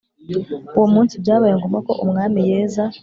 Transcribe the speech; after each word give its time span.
Uwo 0.75 0.87
munsi 0.93 1.13
byabaye 1.23 1.53
ngombwa 1.57 1.79
ko 1.87 1.91
umwami 2.03 2.39
yeza 2.49 2.83